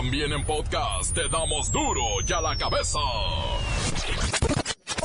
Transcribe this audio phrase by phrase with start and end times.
[0.00, 2.98] También en podcast te damos duro y a la cabeza.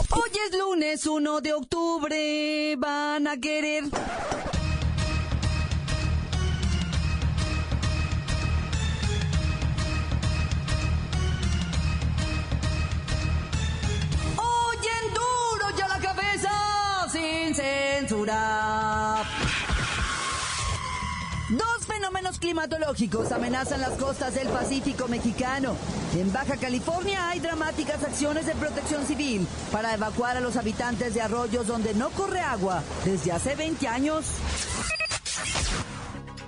[0.09, 2.75] Hoy es lunes 1 de octubre.
[2.77, 3.83] Van a querer.
[21.49, 25.75] Dos fenómenos climatológicos amenazan las costas del Pacífico mexicano.
[26.15, 31.21] En Baja California hay dramáticas acciones de protección civil para evacuar a los habitantes de
[31.21, 34.25] arroyos donde no corre agua desde hace 20 años.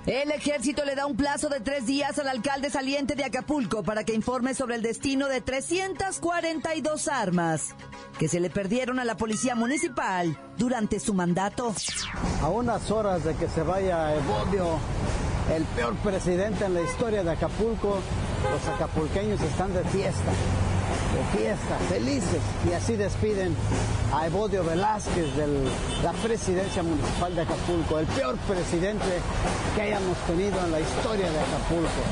[0.06, 4.02] El ejército le da un plazo de tres días al alcalde saliente de Acapulco para
[4.02, 7.74] que informe sobre el destino de 342 armas
[8.18, 11.72] que se le perdieron a la policía municipal durante su mandato.
[12.42, 14.78] A unas horas de que se vaya Evodio,
[15.54, 18.00] el peor presidente en la historia de Acapulco,
[18.50, 20.32] los acapulqueños están de fiesta,
[21.14, 23.54] de fiesta, felices, y así despiden
[24.12, 25.46] a Evodio Velázquez de
[26.02, 29.06] la presidencia municipal de Acapulco, el peor presidente
[29.76, 32.02] que hayamos tenido en la historia de Acapulco,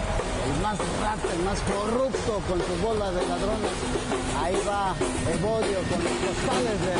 [0.47, 3.75] el más rata, el más corrupto con su bola de ladrones.
[4.43, 4.95] Ahí va
[5.35, 6.97] Evodio con los costales de,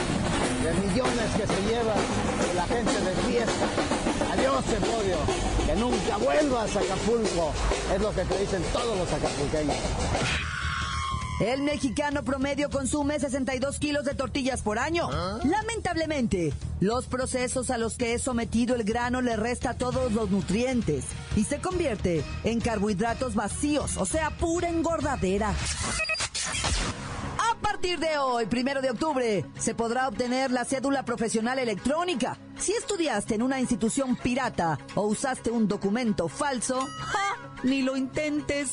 [0.65, 2.03] de millones que se llevan
[2.51, 3.67] y la gente de fiesta.
[4.33, 5.19] Adiós, Evodio,
[5.67, 7.53] que nunca vuelvas a Acapulco,
[7.95, 10.56] es lo que te dicen todos los acapulqueños.
[11.41, 15.11] El mexicano promedio consume 62 kilos de tortillas por año.
[15.45, 21.05] Lamentablemente, los procesos a los que es sometido el grano le resta todos los nutrientes
[21.37, 25.55] y se convierte en carbohidratos vacíos, o sea, pura engordadera.
[27.39, 32.39] A partir de hoy, primero de octubre, se podrá obtener la cédula profesional electrónica.
[32.59, 37.37] Si estudiaste en una institución pirata o usaste un documento falso, ¡ja!
[37.63, 38.71] ni lo intentes.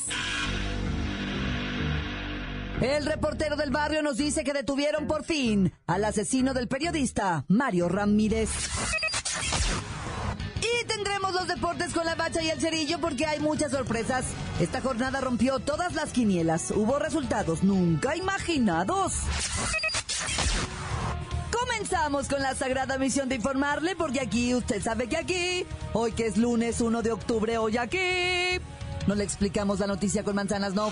[2.84, 7.88] El reportero del barrio nos dice que detuvieron por fin al asesino del periodista Mario
[7.88, 8.50] Ramírez.
[10.60, 14.26] Y tendremos los deportes con la bacha y el cerillo porque hay muchas sorpresas.
[14.60, 16.72] Esta jornada rompió todas las quinielas.
[16.72, 19.14] Hubo resultados nunca imaginados.
[21.58, 26.28] Comenzamos con la sagrada misión de informarle porque aquí, usted sabe que aquí, hoy que
[26.28, 28.60] es lunes 1 de octubre, hoy aquí,
[29.08, 30.92] no le explicamos la noticia con manzanas, no.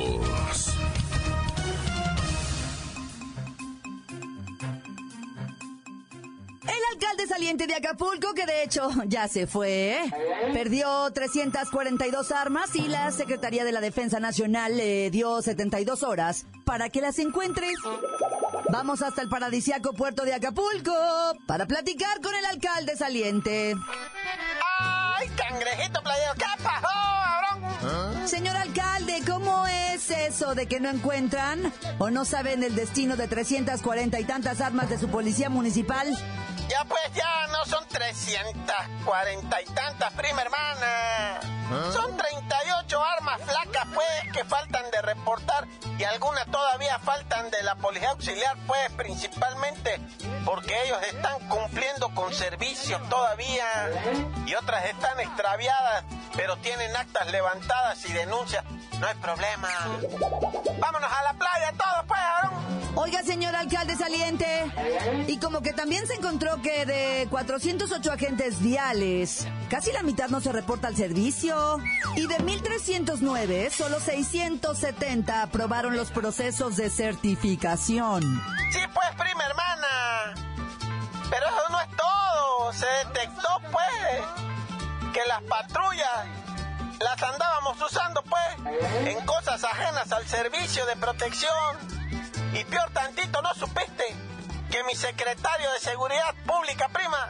[7.31, 9.97] Saliente de Acapulco, que de hecho ya se fue,
[10.51, 16.89] perdió 342 armas y la Secretaría de la Defensa Nacional le dio 72 horas para
[16.89, 17.67] que las encuentre.
[18.69, 20.93] Vamos hasta el paradisiaco puerto de Acapulco
[21.47, 23.75] para platicar con el alcalde saliente.
[24.79, 26.33] ¡Ay, cangrejito playero!
[26.35, 26.87] ¿Qué pasó,
[27.61, 28.27] cabrón?
[28.27, 33.29] Señor alcalde, ¿cómo es eso de que no encuentran o no saben el destino de
[33.29, 36.13] 340 y tantas armas de su policía municipal?
[36.71, 41.60] Ya pues, ya no son 340 y tantas, prima hermana.
[41.93, 45.67] Son 38 armas flacas, pues, que faltan de reportar
[45.97, 50.01] y algunas todavía faltan de la policía auxiliar, pues, principalmente
[50.45, 53.65] porque ellos están cumpliendo con servicios todavía
[54.45, 56.03] y otras están extraviadas,
[56.35, 58.65] pero tienen actas levantadas y denuncias.
[58.99, 59.69] No hay problema.
[60.79, 62.81] Vámonos a la playa todos, pues, cabrón.
[62.95, 64.45] Oiga, señor alcalde saliente,
[65.25, 70.41] y como que también se encontró que de 408 agentes viales, casi la mitad no
[70.41, 71.55] se reporta al servicio,
[72.15, 78.21] y de 1.309, solo 670 aprobaron los procesos de certificación.
[78.71, 80.33] Sí, pues, prima hermana.
[81.29, 82.73] Pero eso no es todo.
[82.73, 86.27] Se detectó, pues, que las patrullas
[86.99, 88.75] las andábamos usando, pues,
[89.05, 91.77] en cosas ajenas al servicio de protección.
[92.53, 94.03] Y peor tantito, ¿no supiste?
[94.69, 97.29] Que mi secretario de Seguridad Pública, prima,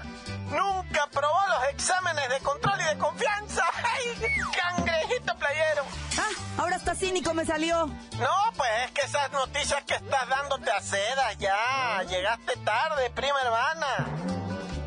[0.52, 3.64] nunca aprobó los exámenes de control y de confianza.
[3.84, 5.84] ¡Ay, cangrejito playero!
[6.18, 7.88] Ah, ahora está cínico me salió.
[7.88, 12.04] No, pues es que esas noticias que estás dándote a seda ya.
[12.08, 14.08] Llegaste tarde, prima hermana.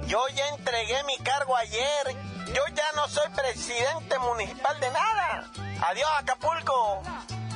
[0.06, 2.16] Yo ya entregué mi cargo ayer.
[2.48, 5.50] Yo ya no soy presidente municipal de nada.
[5.88, 7.02] Adiós, Acapulco.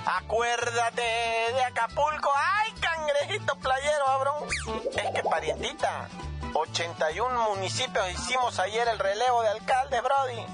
[0.07, 2.33] Acuérdate de Acapulco.
[2.35, 4.45] ¡Ay, cangrejito playero, abrón!
[4.97, 6.09] Es que, parientita,
[6.55, 10.47] 81 municipios hicimos ayer el relevo de alcalde, Brody.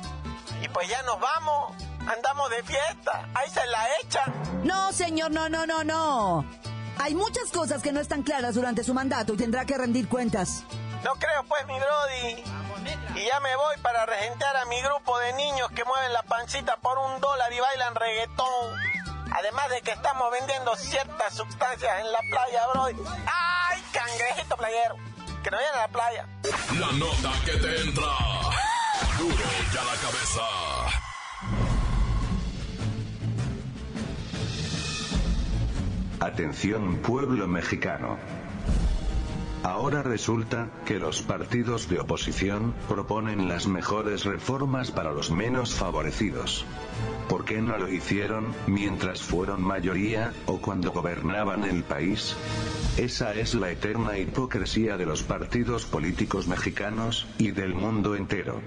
[0.62, 1.72] Y pues ya nos vamos.
[2.06, 3.28] Andamos de fiesta.
[3.34, 4.24] Ahí se la echa.
[4.62, 6.44] No, señor, no, no, no, no.
[6.98, 10.64] Hay muchas cosas que no están claras durante su mandato y tendrá que rendir cuentas.
[11.02, 12.44] No creo, pues, mi Brody.
[13.16, 16.76] Y ya me voy para regentear a mi grupo de niños que mueven la pancita
[16.76, 18.78] por un dólar y bailan reggaetón.
[19.32, 22.96] Además de que estamos vendiendo ciertas sustancias en la playa, Brody.
[23.26, 25.13] ¡Ay, cangrejito playero!
[25.44, 26.26] Que no viene a la playa.
[26.80, 28.16] La nota que te entra.
[29.18, 29.44] Duro
[29.74, 30.40] ya la cabeza.
[36.20, 38.16] Atención pueblo mexicano.
[39.64, 46.66] Ahora resulta que los partidos de oposición proponen las mejores reformas para los menos favorecidos.
[47.30, 52.36] ¿Por qué no lo hicieron mientras fueron mayoría o cuando gobernaban el país?
[52.98, 58.60] Esa es la eterna hipocresía de los partidos políticos mexicanos y del mundo entero.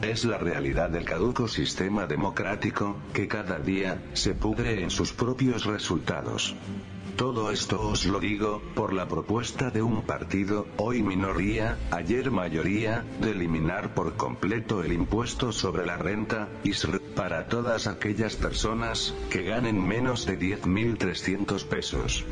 [0.00, 5.64] Es la realidad del caduco sistema democrático, que cada día se pudre en sus propios
[5.64, 6.54] resultados.
[7.16, 13.06] Todo esto os lo digo, por la propuesta de un partido, hoy minoría, ayer mayoría,
[13.22, 19.44] de eliminar por completo el impuesto sobre la renta, ISR, para todas aquellas personas, que
[19.44, 22.26] ganen menos de 10.300 pesos.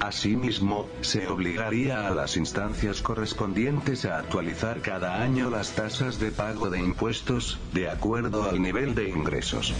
[0.00, 6.70] Asimismo, se obligaría a las instancias correspondientes a actualizar cada año las tasas de pago
[6.70, 9.74] de impuestos, de acuerdo al nivel de ingresos.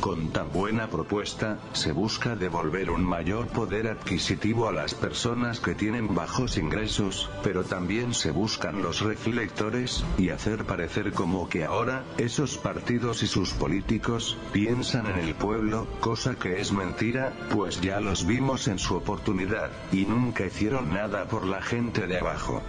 [0.00, 5.74] Con tan buena propuesta, se busca devolver un mayor poder adquisitivo a las personas que
[5.74, 12.04] tienen bajos ingresos, pero también se buscan los reflectores, y hacer parecer como que ahora,
[12.16, 17.98] esos partidos y sus políticos, piensan en el pueblo, cosa que es mentira, pues ya
[17.98, 22.62] los vimos en su oportunidad, y nunca hicieron nada por la gente de abajo.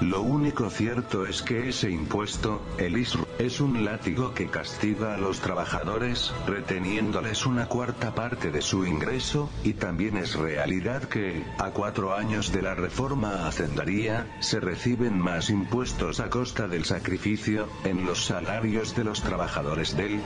[0.00, 5.16] Lo único cierto es que ese impuesto, el ISR, es un látigo que castiga a
[5.16, 11.70] los trabajadores, reteniéndoles una cuarta parte de su ingreso, y también es realidad que, a
[11.70, 18.04] cuatro años de la reforma hacendaría, se reciben más impuestos a costa del sacrificio, en
[18.04, 20.20] los salarios de los trabajadores del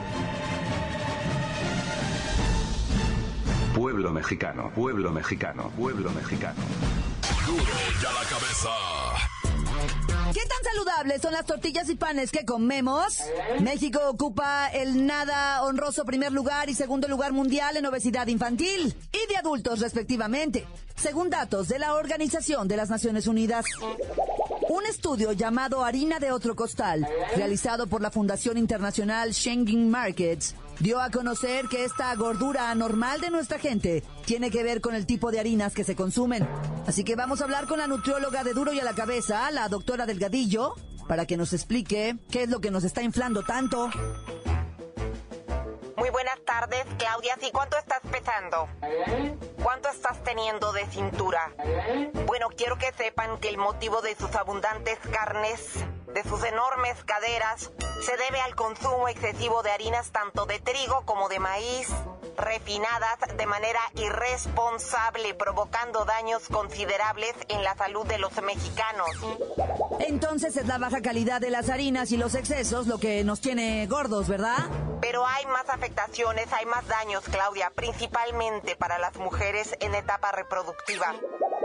[3.73, 6.59] pueblo mexicano, pueblo mexicano, pueblo mexicano.
[7.47, 7.63] Duro
[8.01, 9.30] ya la cabeza.
[10.33, 13.19] ¿Qué tan saludables son las tortillas y panes que comemos?
[13.59, 19.27] México ocupa el nada honroso primer lugar y segundo lugar mundial en obesidad infantil y
[19.27, 23.65] de adultos respectivamente, según datos de la Organización de las Naciones Unidas.
[24.69, 27.05] Un estudio llamado Harina de Otro Costal,
[27.35, 33.29] realizado por la Fundación Internacional Schengen Markets, dio a conocer que esta gordura anormal de
[33.29, 36.47] nuestra gente tiene que ver con el tipo de harinas que se consumen.
[36.87, 39.69] Así que vamos a hablar con la nutrióloga de Duro y a la Cabeza, la
[39.69, 40.73] doctora Delgadillo,
[41.07, 43.89] para que nos explique qué es lo que nos está inflando tanto.
[46.01, 47.37] Muy buenas tardes, Claudia.
[47.43, 48.67] ¿Y cuánto estás pesando?
[49.61, 51.53] ¿Cuánto estás teniendo de cintura?
[52.25, 57.71] Bueno, quiero que sepan que el motivo de sus abundantes carnes, de sus enormes caderas,
[58.01, 61.87] se debe al consumo excesivo de harinas tanto de trigo como de maíz,
[62.37, 69.09] refinadas de manera irresponsable, provocando daños considerables en la salud de los mexicanos.
[69.99, 73.85] Entonces es la baja calidad de las harinas y los excesos lo que nos tiene
[73.87, 74.57] gordos, ¿verdad?
[75.01, 81.15] Pero hay más afectaciones, hay más daños, Claudia, principalmente para las mujeres en etapa reproductiva.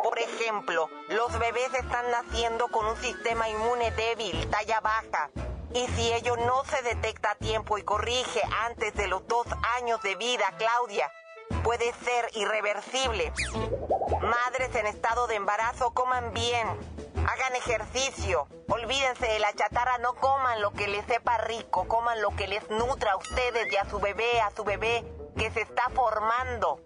[0.03, 5.31] Por ejemplo, los bebés están naciendo con un sistema inmune débil, talla baja.
[5.77, 10.01] Y si ello no se detecta a tiempo y corrige antes de los dos años
[10.01, 11.13] de vida, Claudia,
[11.63, 13.31] puede ser irreversible.
[14.23, 16.67] Madres en estado de embarazo coman bien,
[17.29, 22.31] hagan ejercicio, olvídense de la chatarra, no coman lo que les sepa rico, coman lo
[22.31, 25.05] que les nutra a ustedes y a su bebé, a su bebé
[25.37, 26.81] que se está formando.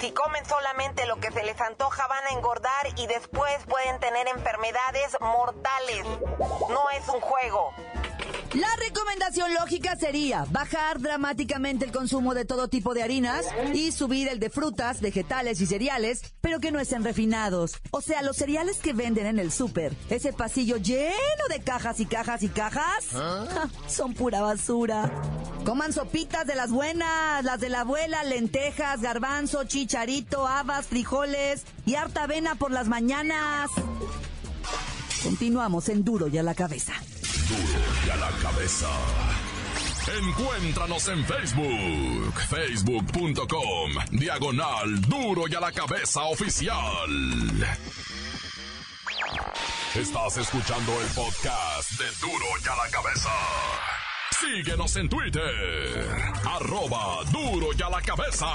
[0.00, 4.26] Si comen solamente lo que se les antoja van a engordar y después pueden tener
[4.28, 6.06] enfermedades mortales.
[6.70, 7.72] No es un juego.
[8.54, 14.26] La recomendación lógica sería bajar dramáticamente el consumo de todo tipo de harinas y subir
[14.26, 17.76] el de frutas, vegetales y cereales, pero que no estén refinados.
[17.92, 21.12] O sea, los cereales que venden en el súper, ese pasillo lleno
[21.48, 25.12] de cajas y cajas y cajas, ja, son pura basura.
[25.64, 31.94] Coman sopitas de las buenas, las de la abuela, lentejas, garbanzo, chicharito, habas, frijoles y
[31.94, 33.70] harta avena por las mañanas.
[35.22, 36.94] Continuamos en Duro y a la cabeza.
[37.50, 38.88] Duro ya la cabeza.
[40.22, 47.10] Encuéntranos en Facebook, facebook.com, diagonal duro y a la cabeza oficial.
[49.96, 53.30] Estás escuchando el podcast de duro y a la cabeza.
[54.38, 56.08] Síguenos en Twitter,
[56.44, 58.46] arroba duro y a la cabeza.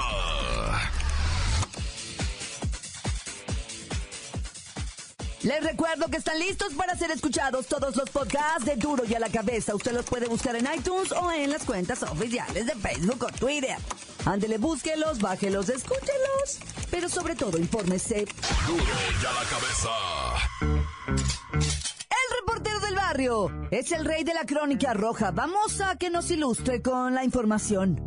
[5.45, 9.19] Les recuerdo que están listos para ser escuchados todos los podcasts de Duro y a
[9.19, 9.75] la Cabeza.
[9.75, 13.77] Usted los puede buscar en iTunes o en las cuentas oficiales de Facebook o Twitter.
[14.25, 16.57] Ándele, búsquelos, bájelos, escúchelos.
[16.89, 18.25] Pero sobre todo, infórmese.
[18.65, 18.83] Duro
[19.21, 19.89] y a la cabeza.
[21.99, 25.29] El reportero del barrio es el rey de la crónica roja.
[25.29, 28.03] Vamos a que nos ilustre con la información.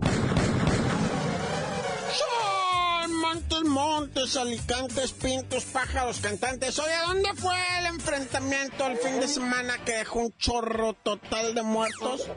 [3.78, 6.80] Montes, alicantes, pintos, pájaros, cantantes.
[6.80, 11.62] Oye, ¿dónde fue el enfrentamiento el fin de semana que dejó un chorro total de
[11.62, 12.28] muertos?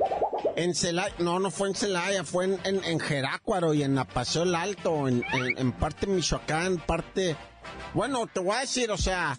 [0.55, 4.43] En Celaya, no, no fue en Celaya, fue en, en, en Jerácuaro y en Apaseo
[4.43, 7.36] el Alto, en, en, en parte Michoacán, parte...
[7.95, 9.36] Bueno, te voy a decir, o sea,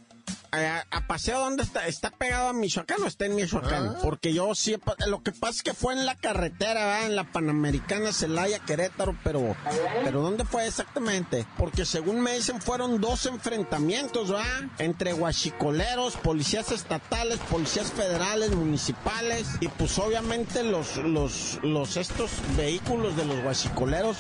[0.53, 1.87] a, a, Paseo, ¿dónde está?
[1.87, 3.97] ¿Está pegado a Michoacán o está en Michoacán?
[4.03, 7.07] Porque yo sí, lo que pasa es que fue en la carretera, ¿verdad?
[7.07, 9.57] En la Panamericana, Celaya, Querétaro, pero,
[10.05, 11.47] pero ¿dónde fue exactamente?
[11.57, 14.71] Porque según me dicen fueron dos enfrentamientos, ¿verdad?
[14.79, 23.17] Entre guachicoleros, policías estatales, policías federales, municipales, y pues obviamente los, los, los, estos vehículos
[23.17, 24.19] de los guachicoleros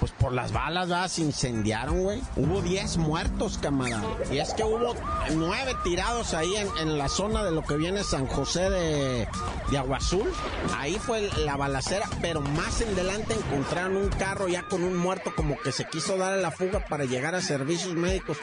[0.00, 1.08] pues por las balas, ¿verdad?
[1.08, 2.22] Se incendiaron, güey.
[2.36, 4.04] Hubo 10 muertos, camarada.
[4.30, 4.94] Y es que hubo
[5.34, 9.28] nueve tirados ahí en, la zona de lo que viene San José de,
[9.70, 10.30] de Agua Azul.
[10.76, 15.32] Ahí fue la balacera, pero más en adelante encontraron un carro ya con un muerto
[15.34, 18.38] como que se quiso dar a la fuga para llegar a servicios médicos,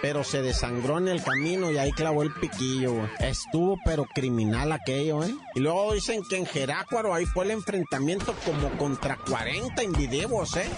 [0.00, 3.08] pero se desangró en el camino y ahí clavó el piquillo, güey.
[3.20, 5.34] Estuvo pero criminal aquello, ¿eh?
[5.54, 10.68] Y luego dicen que en Jerácuaro ahí fue el enfrentamiento como contra 40 individuos, ¿eh?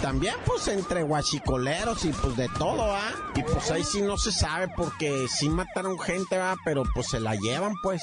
[0.00, 3.12] También pues entre guachicoleros y pues de todo, ¿ah?
[3.34, 6.56] Y pues ahí sí no se sabe porque sí mataron gente, ¿va?
[6.64, 8.02] Pero pues se la llevan pues.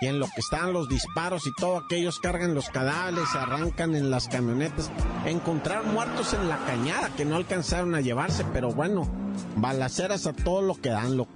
[0.00, 3.94] Y en lo que están los disparos y todo, aquellos cargan los cadáveres, se arrancan
[3.94, 4.90] en las camionetas.
[5.26, 9.06] Encontraron muertos en la cañada que no alcanzaron a llevarse, pero bueno,
[9.56, 11.28] balaceras a todo lo que dan, lo.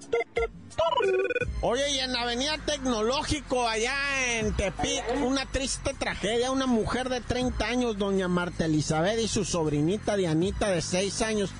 [1.61, 3.95] Oye, y en Avenida Tecnológico, allá
[4.38, 6.50] en Tepic, una triste tragedia.
[6.50, 11.50] Una mujer de 30 años, doña Marta Elizabeth, y su sobrinita Dianita de 6 años,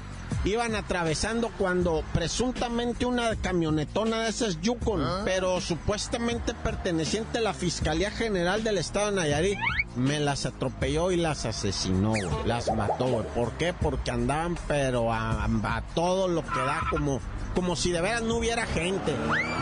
[0.45, 5.23] iban atravesando cuando presuntamente una camionetona de esas Yukon, ¿Ah?
[5.25, 9.59] pero supuestamente perteneciente a la Fiscalía General del Estado de Nayarit,
[9.97, 12.13] me las atropelló y las asesinó,
[12.45, 13.27] las mató, güey.
[13.35, 13.73] ¿Por qué?
[13.73, 17.21] Porque andaban pero a, a todo lo que da como
[17.55, 19.15] como si de veras no hubiera gente.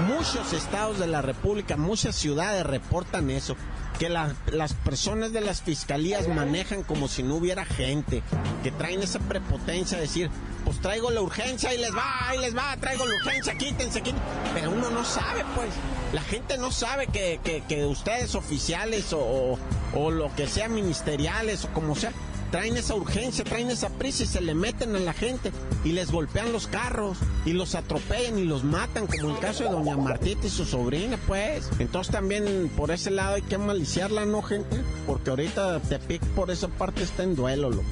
[0.06, 3.56] Muchos estados de la República, muchas ciudades reportan eso,
[3.98, 8.22] que la, las personas de las fiscalías manejan como si no hubiera gente,
[8.62, 10.30] que traen esa prepotencia de decir,
[10.64, 14.24] pues traigo la urgencia, ahí les va, ahí les va, traigo la urgencia, quítense, quítense.
[14.54, 15.68] Pero uno no sabe, pues,
[16.12, 19.58] la gente no sabe que, que, que ustedes oficiales o, o,
[19.94, 22.12] o lo que sea ministeriales o como sea,
[22.52, 25.50] traen esa urgencia, traen esa prisa y se le meten a la gente
[25.84, 27.16] y les golpean los carros
[27.46, 31.18] y los atropellan y los matan, como el caso de doña Martita y su sobrina,
[31.26, 31.70] pues.
[31.78, 34.82] Entonces también por ese lado hay que maliciarla, ¿no, gente?
[35.06, 37.82] Porque ahorita Tepic por esa parte está en duelo, lo.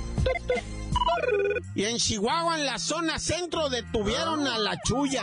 [1.74, 5.22] Y en Chihuahua, en la zona centro, detuvieron a la chulla.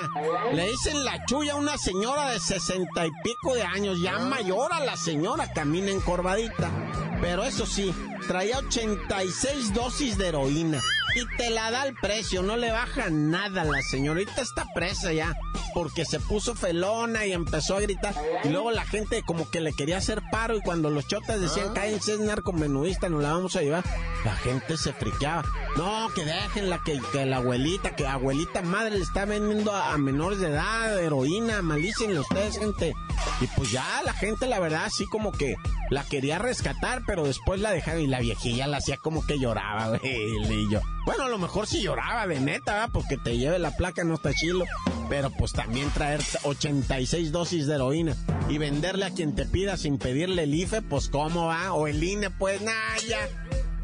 [0.54, 4.74] Le dicen la chulla a una señora de sesenta y pico de años, ya mayor
[4.74, 7.07] a la señora, camina encorvadita.
[7.22, 7.94] Pero eso sí,
[8.28, 10.80] traía 86 dosis de heroína.
[11.16, 13.64] Y te la da al precio, no le baja nada.
[13.64, 15.36] La señorita está presa ya,
[15.74, 18.14] porque se puso felona y empezó a gritar.
[18.44, 21.74] Y luego la gente como que le quería hacer paro y cuando los chotas decían,
[21.74, 23.84] cállense, es narcomenudista, nos la vamos a llevar,
[24.26, 25.46] la gente se friqueaba.
[25.76, 29.98] No, que déjenla, que, que la abuelita, que abuelita madre le está vendiendo a, a
[29.98, 32.94] menores de edad heroína, malícenle ustedes, gente.
[33.42, 35.56] Y pues ya la gente, la verdad, así como que
[35.90, 39.88] la quería rescatar, pero después la dejaron y la viejilla la hacía como que lloraba,
[39.98, 40.02] güey.
[40.04, 42.90] Y yo, bueno, a lo mejor sí lloraba de neta, ¿verdad?
[42.92, 44.66] Porque te lleve la placa no está chilo.
[45.10, 48.16] Pero pues también traer 86 dosis de heroína
[48.50, 52.04] y venderle a quien te pida sin pedirle el IFE, pues cómo va, o el
[52.04, 53.28] INE, pues nada, ya.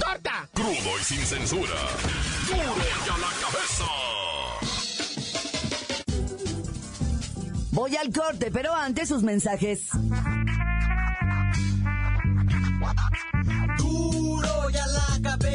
[0.03, 0.49] ¡Corta!
[0.53, 1.73] Crudo y sin censura.
[2.47, 2.75] ¡Duro
[3.05, 3.85] ya la cabeza!
[7.71, 9.89] Voy al corte, pero antes sus mensajes.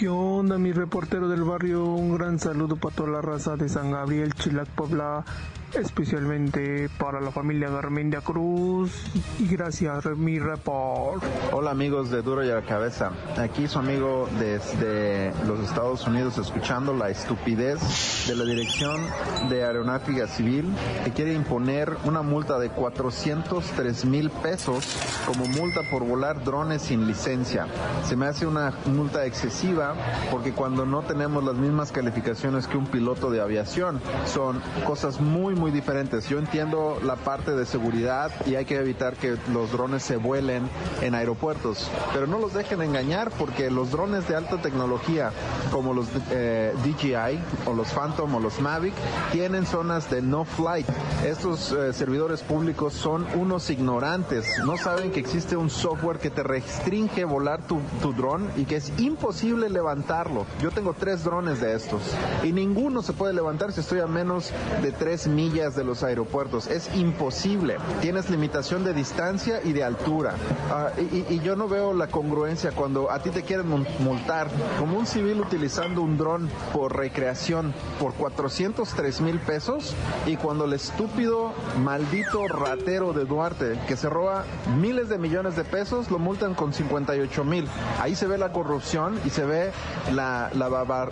[0.00, 1.84] ¿Qué onda, mi reportero del barrio?
[1.84, 5.26] Un gran saludo para toda la raza de San Gabriel, Chilac, Puebla,
[5.74, 8.92] especialmente para la familia Garmendia Cruz.
[9.38, 11.22] Y gracias, mi report.
[11.52, 13.12] Hola, amigos de Duro y a la Cabeza.
[13.38, 19.00] Aquí su amigo desde los Estados Unidos escuchando la estupidez de la Dirección
[19.48, 20.66] de Aeronáutica Civil
[21.04, 24.96] que quiere imponer una multa de 403 mil pesos
[25.26, 27.66] como multa por volar drones sin licencia.
[28.04, 29.94] Se me hace una multa excesiva
[30.30, 35.54] porque cuando no tenemos las mismas calificaciones que un piloto de aviación, son cosas muy,
[35.60, 36.26] muy diferentes.
[36.26, 40.68] Yo entiendo la parte de seguridad y hay que evitar que los drones se vuelen
[41.02, 45.32] en aeropuertos, pero no los dejen engañar porque los drones de alta tecnología,
[45.70, 48.94] como los eh, DJI o los Phantom o los Mavic,
[49.32, 50.86] tienen zonas de no flight.
[51.26, 56.42] Estos eh, servidores públicos son unos ignorantes, no saben que existe un software que te
[56.42, 60.46] restringe volar tu, tu dron y que es imposible levantarlo.
[60.62, 62.00] Yo tengo tres drones de estos
[62.42, 66.68] y ninguno se puede levantar si estoy a menos de tres millas de los aeropuertos.
[66.68, 67.76] Es imposible.
[68.00, 70.34] Tienes limitación de distancia y de altura.
[70.70, 74.96] Ah, y, y, yo no veo la congruencia cuando a ti te quieren multar como
[74.96, 79.94] un civil utilizando un dron por recreación por 403 mil pesos
[80.26, 81.52] y cuando el estúpido
[81.82, 84.44] maldito ratero de Duarte que se roba
[84.78, 87.66] miles de millones de pesos lo multan con 58 mil.
[88.00, 89.72] Ahí se ve la corrupción y se ve
[90.12, 91.10] la, la babar,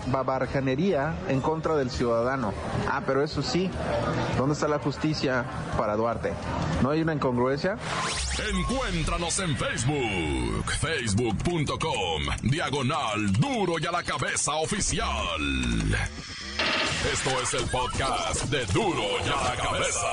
[1.29, 2.53] en contra del ciudadano.
[2.89, 3.71] Ah, pero eso sí,
[4.37, 5.45] ¿dónde está la justicia
[5.77, 6.33] para Duarte?
[6.83, 7.77] ¿No hay una incongruencia?
[8.55, 15.41] Encuéntranos en Facebook, facebook.com, diagonal duro y a la cabeza oficial.
[17.13, 20.07] Esto es el podcast de duro y a la cabeza.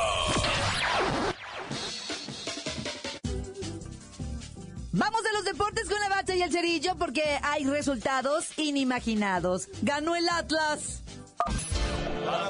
[4.91, 9.67] Vamos de los deportes con la bacha y el cerillo porque hay resultados inimaginados.
[9.81, 11.01] Ganó el Atlas.
[12.25, 12.49] ¡La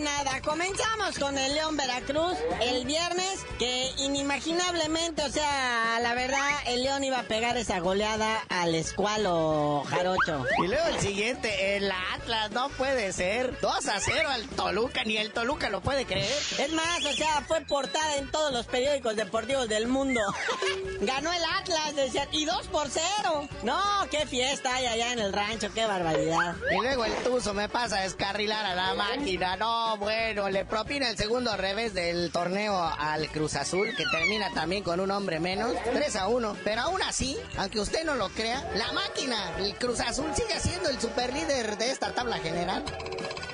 [0.00, 0.40] nada.
[0.40, 7.04] Comenzamos con el León Veracruz el viernes que inimaginablemente, o sea, la verdad, el León
[7.04, 10.44] iba a pegar esa goleada al escualo jarocho.
[10.62, 13.58] Y luego el siguiente, el Atlas, no puede ser.
[13.60, 16.32] 2 a 0 al Toluca, ni el Toluca lo puede creer.
[16.58, 20.20] Es más, o sea, fue portada en todos los periódicos deportivos del mundo.
[21.00, 23.48] Ganó el Atlas, decían, y 2 por 0.
[23.62, 23.80] No,
[24.10, 26.56] qué fiesta hay allá en el rancho, qué barbaridad.
[26.72, 29.56] Y luego el Tuzo me pasa a descarrilar a la máquina.
[29.56, 34.82] No, bueno, le propina el segundo revés del torneo al Cruz Azul, que termina también
[34.82, 36.56] con un hombre menos, 3 a 1.
[36.64, 40.88] Pero aún así, aunque usted no lo crea, la máquina, el Cruz Azul sigue siendo
[40.88, 42.84] el superlíder de esta tabla general.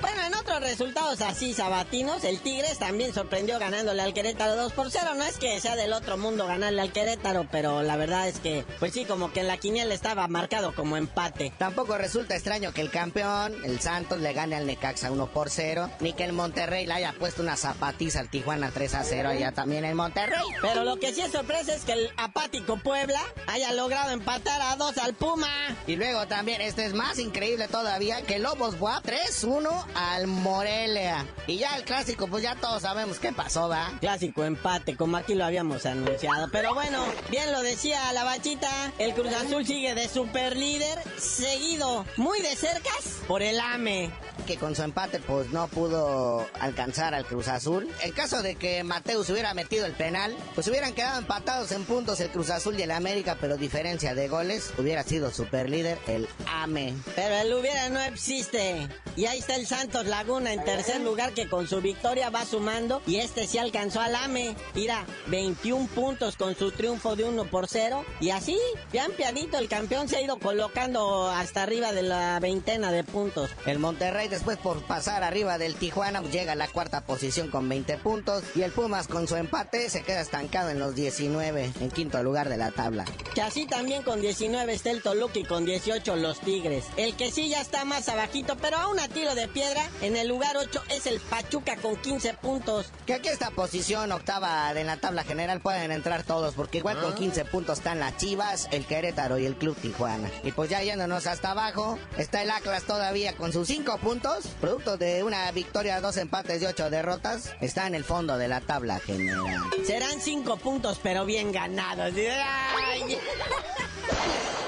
[0.01, 4.89] Bueno, en otros resultados así sabatinos, el Tigres también sorprendió ganándole al Querétaro 2 por
[4.89, 5.11] 0.
[5.15, 8.65] No es que sea del otro mundo ganarle al Querétaro, pero la verdad es que,
[8.79, 11.53] pues sí, como que en la quiniela estaba marcado como empate.
[11.59, 15.91] Tampoco resulta extraño que el campeón, el Santos, le gane al Necaxa 1 por 0,
[15.99, 19.53] ni que el Monterrey le haya puesto una zapatiza al Tijuana 3 a 0 allá
[19.53, 20.37] también en Monterrey.
[20.61, 24.75] Pero lo que sí es sorpresa es que el apático Puebla haya logrado empatar a
[24.75, 25.47] 2 al Puma.
[25.87, 31.25] Y luego también, este es más increíble todavía, que Lobos Buap 3-1 al Morelia.
[31.47, 33.91] Y ya el clásico, pues ya todos sabemos qué pasó, ¿va?
[33.99, 36.49] Clásico empate, como aquí lo habíamos anunciado.
[36.51, 42.05] Pero bueno, bien lo decía la bachita, el Cruz Azul sigue de super líder, seguido
[42.17, 44.11] muy de cercas por el AME.
[44.45, 46.10] Que con su empate, pues no pudo
[46.59, 47.89] alcanzar al Cruz Azul.
[48.03, 52.19] El caso de que Mateus hubiera metido el penal, pues hubieran quedado empatados en puntos
[52.19, 56.27] el Cruz Azul y el América, pero diferencia de goles, hubiera sido super líder el
[56.51, 56.93] AME.
[57.15, 58.87] Pero el hubiera no existe.
[59.15, 63.01] Y ahí está el Santos Laguna en tercer lugar que con su victoria va sumando
[63.05, 64.55] y este sí alcanzó al AME.
[64.73, 68.57] Mira, 21 puntos con su triunfo de 1 por 0 y así,
[68.91, 73.49] bien piadito, el campeón se ha ido colocando hasta arriba de la veintena de puntos.
[73.65, 77.69] El Monterrey después por pasar arriba arriba del Tijuana, llega a la cuarta posición con
[77.69, 81.89] 20 puntos y el Pumas con su empate se queda estancado en los 19, en
[81.89, 83.05] quinto lugar de la tabla.
[83.33, 86.85] Que así también con 19 está el Toluca y con 18 los Tigres.
[86.97, 90.27] El que sí ya está más abajito, pero aún a tiro de piedra, en el
[90.27, 92.91] lugar 8 es el Pachuca con 15 puntos.
[93.05, 97.15] Que aquí esta posición octava de la tabla general pueden entrar todos, porque igual con
[97.15, 100.29] 15 puntos están las Chivas, el Querétaro y el Club Tijuana.
[100.43, 104.97] Y pues ya yéndonos hasta abajo, está el Atlas todavía con sus 5 puntos, producto
[104.97, 108.99] de una victoria, dos empates y ocho derrotas, está en el fondo de la tabla
[108.99, 109.61] general.
[109.85, 112.13] Serán 5 puntos, pero bien ganados.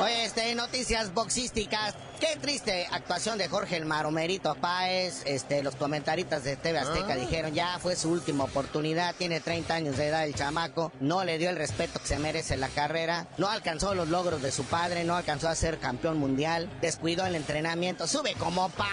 [0.04, 1.96] Oye, este, noticias boxísticas.
[2.24, 5.24] Qué triste actuación de Jorge el Maromerito Páez.
[5.26, 9.14] Este, los comentaristas de TV Azteca dijeron ya fue su última oportunidad.
[9.16, 10.94] Tiene 30 años de edad el chamaco.
[11.02, 13.28] No le dio el respeto que se merece en la carrera.
[13.38, 15.04] No alcanzó los logros de su padre.
[15.04, 16.70] No alcanzó a ser campeón mundial.
[16.80, 18.08] Descuidó el entrenamiento.
[18.08, 18.88] Sube como pan.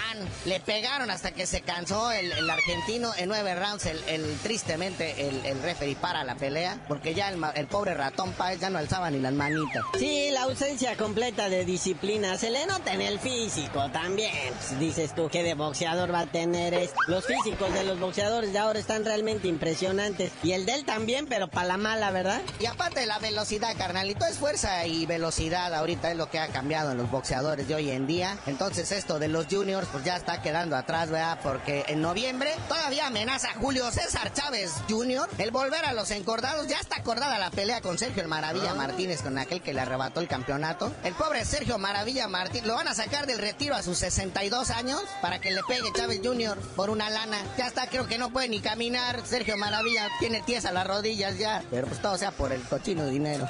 [0.45, 3.13] Le pegaron hasta que se cansó el, el argentino.
[3.17, 6.81] En nueve rounds, el, el tristemente, el, el referee para la pelea.
[6.89, 9.85] Porque ya el pobre ratón Páez ya no alzaba ni las manitas.
[9.97, 14.33] Sí, la ausencia completa de disciplina se le nota en el físico también.
[14.55, 16.97] Pues, dices tú, ¿qué de boxeador va a tener esto?
[17.09, 20.33] Los físicos de los boxeadores de ahora están realmente impresionantes.
[20.43, 22.41] Y el de él también, pero para la mala, ¿verdad?
[22.59, 26.49] Y aparte de la velocidad, carnalito, es fuerza y velocidad ahorita es lo que ha
[26.49, 28.39] cambiado en los boxeadores de hoy en día.
[28.47, 31.39] Entonces esto de los juniors pues ya está quedando atrás, ¿verdad?
[31.43, 35.29] Porque en noviembre todavía amenaza Julio César Chávez Jr.
[35.39, 36.67] el volver a los encordados.
[36.69, 40.21] Ya está acordada la pelea con Sergio el Maravilla Martínez, con aquel que le arrebató
[40.21, 40.93] el campeonato.
[41.05, 45.03] El pobre Sergio Maravilla Martínez lo van a sacar del retiro a sus 62 años
[45.21, 46.57] para que le pegue Chávez Jr.
[46.77, 47.39] por una lana.
[47.59, 49.27] Ya está, creo que no puede ni caminar.
[49.27, 51.63] Sergio Maravilla tiene tiesa las rodillas ya.
[51.71, 53.49] Pero pues todo sea por el cochino dinero.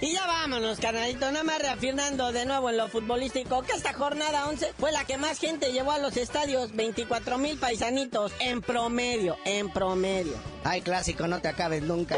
[0.00, 4.46] Y ya vámonos, carnalito, nada más reafirmando de nuevo en lo futbolístico que esta jornada
[4.46, 9.36] 11 fue la que más gente llevó a los estadios, 24 mil paisanitos en promedio,
[9.44, 10.34] en promedio.
[10.62, 12.16] Ay, clásico, no te acabes nunca.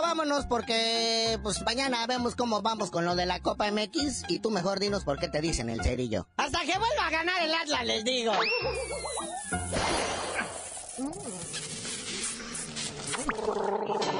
[0.00, 4.50] Vámonos porque pues mañana vemos cómo vamos con lo de la Copa MX y tú
[4.50, 6.26] mejor dinos por qué te dicen el cerillo.
[6.36, 8.32] Hasta que vuelva a ganar el Atlas, les digo.